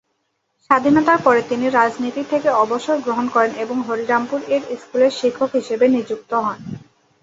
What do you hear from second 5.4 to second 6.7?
হিসাবে নিযুক্ত হন।